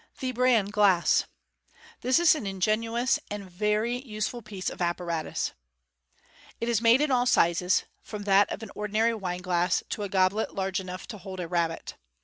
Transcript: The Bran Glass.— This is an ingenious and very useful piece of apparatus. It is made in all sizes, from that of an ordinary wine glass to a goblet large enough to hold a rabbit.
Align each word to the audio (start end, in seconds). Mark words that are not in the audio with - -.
The 0.19 0.31
Bran 0.31 0.65
Glass.— 0.71 1.25
This 2.01 2.17
is 2.17 2.33
an 2.33 2.47
ingenious 2.47 3.19
and 3.29 3.47
very 3.47 4.01
useful 4.01 4.41
piece 4.41 4.67
of 4.71 4.81
apparatus. 4.81 5.51
It 6.59 6.67
is 6.67 6.81
made 6.81 7.01
in 7.01 7.11
all 7.11 7.27
sizes, 7.27 7.83
from 8.01 8.23
that 8.23 8.51
of 8.51 8.63
an 8.63 8.71
ordinary 8.73 9.13
wine 9.13 9.41
glass 9.43 9.83
to 9.89 10.01
a 10.01 10.09
goblet 10.09 10.55
large 10.55 10.79
enough 10.79 11.07
to 11.09 11.19
hold 11.19 11.39
a 11.39 11.47
rabbit. 11.47 11.97